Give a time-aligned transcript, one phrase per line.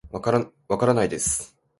[0.09, 1.55] わからないです